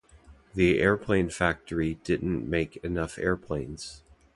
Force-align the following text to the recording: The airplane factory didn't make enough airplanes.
The 0.55 0.79
airplane 0.79 1.29
factory 1.29 1.99
didn't 2.03 2.49
make 2.49 2.77
enough 2.77 3.19
airplanes. 3.19 4.01